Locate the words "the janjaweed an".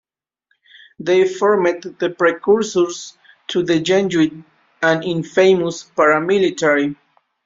3.61-5.03